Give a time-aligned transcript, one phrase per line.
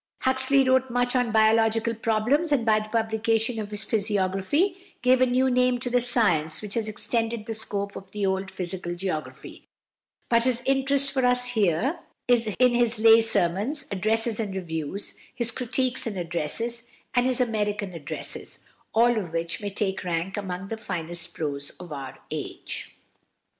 [0.21, 5.27] Huxley wrote much on biological problems, and by the publication of his "Physiography" gave a
[5.27, 9.67] new name to the science which has extended the scope of the old Physical Geography:
[10.27, 15.13] but his chief interest for us here is in his "Lay Sermons," "Addresses and Reviews,"
[15.35, 18.57] his "Critiques and Addresses," and his "American Addresses,"
[18.95, 22.95] all of which may take rank among the finest prose of our age.